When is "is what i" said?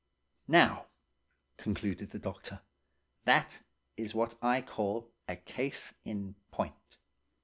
3.95-4.63